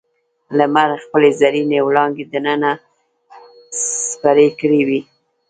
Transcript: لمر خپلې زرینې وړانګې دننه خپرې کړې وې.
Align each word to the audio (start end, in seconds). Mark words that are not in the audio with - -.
لمر 0.57 0.89
خپلې 1.03 1.29
زرینې 1.39 1.79
وړانګې 1.83 2.25
دننه 2.33 2.71
خپرې 4.11 4.47
کړې 4.59 4.81
وې. 4.87 4.99